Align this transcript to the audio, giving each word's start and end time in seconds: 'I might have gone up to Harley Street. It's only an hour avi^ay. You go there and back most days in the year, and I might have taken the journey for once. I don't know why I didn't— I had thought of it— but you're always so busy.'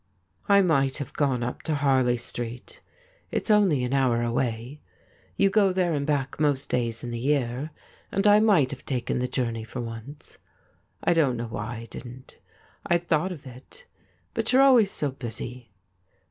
'I 0.49 0.63
might 0.63 0.97
have 0.97 1.13
gone 1.13 1.43
up 1.43 1.61
to 1.61 1.75
Harley 1.75 2.17
Street. 2.17 2.81
It's 3.29 3.51
only 3.51 3.83
an 3.83 3.93
hour 3.93 4.17
avi^ay. 4.21 4.79
You 5.37 5.51
go 5.51 5.71
there 5.71 5.93
and 5.93 6.07
back 6.07 6.39
most 6.39 6.69
days 6.69 7.03
in 7.03 7.11
the 7.11 7.19
year, 7.19 7.69
and 8.11 8.25
I 8.25 8.39
might 8.39 8.71
have 8.71 8.83
taken 8.83 9.19
the 9.19 9.27
journey 9.27 9.63
for 9.63 9.79
once. 9.79 10.39
I 11.03 11.13
don't 11.13 11.37
know 11.37 11.45
why 11.45 11.81
I 11.81 11.85
didn't— 11.85 12.39
I 12.87 12.95
had 12.95 13.07
thought 13.07 13.31
of 13.31 13.45
it— 13.45 13.85
but 14.33 14.51
you're 14.51 14.63
always 14.63 14.89
so 14.89 15.11
busy.' 15.11 15.69